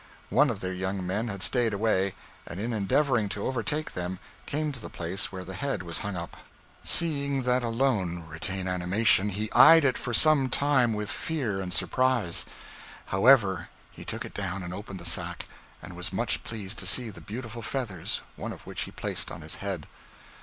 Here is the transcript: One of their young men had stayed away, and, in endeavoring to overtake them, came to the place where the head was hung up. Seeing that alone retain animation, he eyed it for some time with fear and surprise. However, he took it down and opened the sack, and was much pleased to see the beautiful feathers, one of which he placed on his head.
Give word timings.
One 0.31 0.49
of 0.49 0.61
their 0.61 0.73
young 0.73 1.05
men 1.05 1.27
had 1.27 1.43
stayed 1.43 1.73
away, 1.75 2.15
and, 2.47 2.59
in 2.59 2.73
endeavoring 2.73 3.29
to 3.29 3.45
overtake 3.45 3.91
them, 3.93 4.17
came 4.47 4.71
to 4.71 4.79
the 4.79 4.89
place 4.89 5.31
where 5.31 5.45
the 5.45 5.53
head 5.53 5.83
was 5.83 5.99
hung 5.99 6.15
up. 6.15 6.37
Seeing 6.83 7.43
that 7.43 7.61
alone 7.61 8.25
retain 8.27 8.67
animation, 8.67 9.29
he 9.29 9.51
eyed 9.51 9.85
it 9.85 9.99
for 9.99 10.11
some 10.11 10.49
time 10.49 10.93
with 10.95 11.11
fear 11.11 11.61
and 11.61 11.71
surprise. 11.71 12.45
However, 13.13 13.69
he 13.91 14.03
took 14.03 14.25
it 14.25 14.33
down 14.33 14.63
and 14.63 14.73
opened 14.73 14.99
the 14.99 15.05
sack, 15.05 15.47
and 15.83 15.95
was 15.95 16.11
much 16.11 16.43
pleased 16.43 16.79
to 16.79 16.87
see 16.87 17.11
the 17.11 17.21
beautiful 17.21 17.61
feathers, 17.61 18.21
one 18.35 18.53
of 18.53 18.65
which 18.65 18.81
he 18.85 18.91
placed 18.91 19.29
on 19.29 19.41
his 19.41 19.57
head. 19.57 19.85